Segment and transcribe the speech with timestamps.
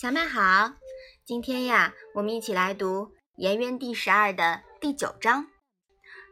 [0.00, 0.74] 小麦好，
[1.24, 5.48] 今天呀，我们一起来读《颜渊》第十二的第九章。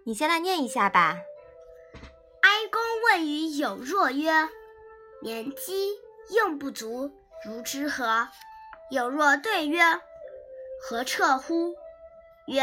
[0.04, 1.16] 你先来念一下吧。
[2.42, 4.30] 哀公问于有若曰
[5.20, 5.98] ：“年饥，
[6.32, 7.10] 用不足，
[7.44, 8.28] 如之何？”
[8.92, 9.82] 有若对曰
[10.80, 11.74] ：“何彻乎？”
[12.46, 12.62] 曰：“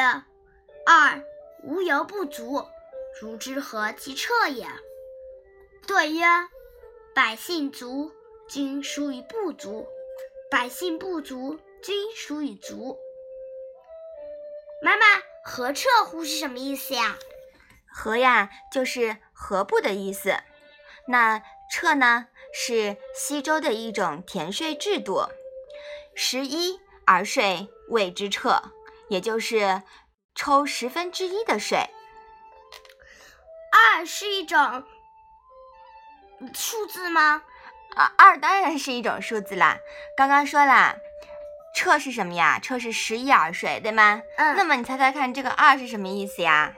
[0.87, 1.21] 二，
[1.65, 2.65] 无由不足，
[3.21, 4.65] 如之何其彻也？”
[5.85, 6.23] 对曰
[7.13, 8.13] ：“百姓足，
[8.47, 9.85] 君属于不足。”
[10.53, 12.99] 百姓不足，均属与足。
[14.83, 15.03] 妈妈，
[15.43, 17.17] 何彻乎是什么意思呀？
[17.91, 20.37] 何呀，就是何不的意思。
[21.07, 25.23] 那彻呢，是西周的一种田税制度。
[26.13, 28.61] 十一而税谓之彻，
[29.09, 29.81] 也就是
[30.35, 31.89] 抽十分之一的税。
[33.71, 34.83] 二是一种
[36.53, 37.41] 数字吗？
[37.95, 39.77] 啊，二当然是一种数字啦。
[40.17, 40.97] 刚刚说了，
[41.75, 42.59] 彻是什么呀？
[42.59, 44.21] 彻是十一而税，对吗？
[44.37, 44.55] 嗯。
[44.55, 46.73] 那么你猜猜看，这个二是什么意思呀？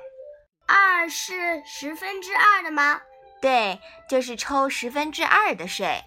[0.68, 3.02] 二是十分之二的吗？
[3.42, 6.04] 对，就是抽十分之二的税。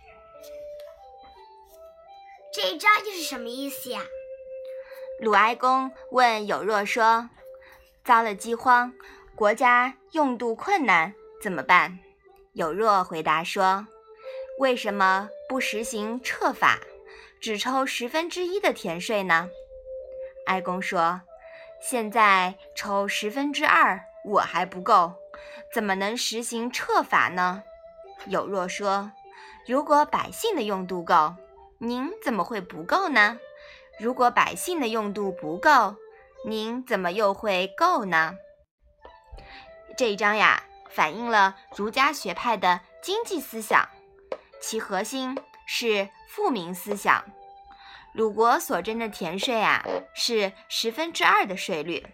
[2.53, 4.01] 这一章又是什么意思呀？
[5.21, 7.31] 鲁哀公问有若说
[8.05, 8.93] ：“遭了饥荒，
[9.35, 11.99] 国家用度困难，怎么办？”
[12.55, 13.87] 有若回答说。
[14.59, 16.81] 为什么不实行彻法，
[17.41, 19.49] 只抽十分之一的田税呢？
[20.47, 21.23] 哀公说
[21.81, 25.15] ：“现在抽十分之二，我还不够，
[25.73, 27.63] 怎么能实行彻法呢？”
[28.27, 29.13] 有若说
[29.65, 31.37] ：“如果百姓的用度够，
[31.79, 33.39] 您怎么会不够呢？
[34.01, 35.95] 如果百姓的用度不够，
[36.45, 38.35] 您怎么又会够呢？”
[39.97, 43.89] 这一章呀，反映了儒家学派的经济思想。
[44.61, 47.25] 其核心是富民思想。
[48.13, 52.07] 鲁国所征的田税啊，是十分之二的税率。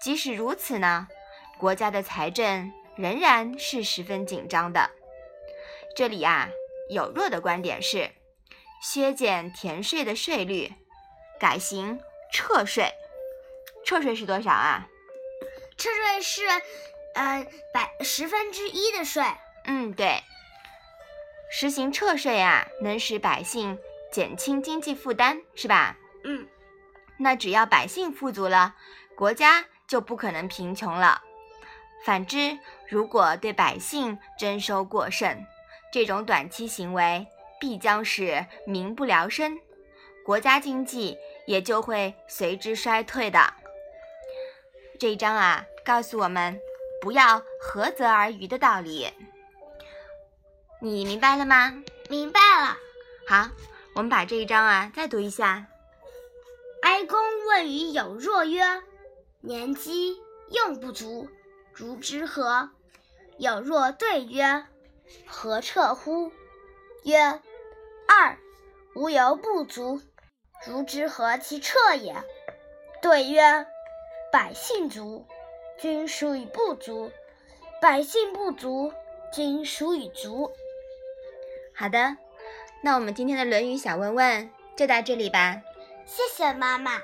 [0.00, 1.08] 即使如此呢，
[1.58, 4.90] 国家的财政仍然是十分紧张的。
[5.94, 6.48] 这里啊，
[6.90, 8.10] 有若的观点是
[8.82, 10.72] 削减田税的税率，
[11.38, 12.00] 改行
[12.32, 12.92] 撤税。
[13.84, 14.86] 撤税是多少啊？
[15.76, 16.42] 撤税是，
[17.14, 19.22] 呃，百十分之一的税。
[19.64, 20.22] 嗯，对。
[21.50, 23.78] 实行撤税啊，能使百姓
[24.12, 25.96] 减轻经济负担，是吧？
[26.24, 26.46] 嗯，
[27.18, 28.74] 那只要百姓富足了，
[29.16, 31.22] 国家就不可能贫穷了。
[32.04, 35.44] 反之，如果对百姓征收过剩，
[35.92, 37.26] 这种短期行为
[37.58, 39.58] 必将使民不聊生，
[40.24, 41.16] 国家经济
[41.46, 43.54] 也就会随之衰退的。
[45.00, 46.60] 这一章啊，告诉我们
[47.00, 49.08] 不要涸泽而渔的道理。
[50.80, 51.82] 你明白了吗？
[52.08, 52.76] 明白了。
[53.26, 53.50] 好，
[53.94, 55.66] 我们把这一章啊再读一下。
[56.82, 58.62] 哀公问于有若曰
[59.42, 60.16] ：“年饥，
[60.52, 61.28] 用不足，
[61.72, 62.70] 如之何？”
[63.38, 64.66] 有若对曰
[65.26, 66.30] ：“何彻乎？”
[67.02, 67.42] 曰
[68.06, 68.38] ：“二，
[68.94, 70.00] 无由不足，
[70.64, 72.14] 如之何其彻也？”
[73.02, 73.66] 对曰
[74.32, 75.26] ：“百姓足，
[75.76, 77.10] 君属与不足；
[77.82, 78.92] 百姓不足，
[79.32, 80.52] 君属与足。”
[81.78, 82.16] 好的，
[82.82, 85.62] 那我们今天的《论语》小问问就到这里吧。
[86.04, 87.00] 谢谢妈妈。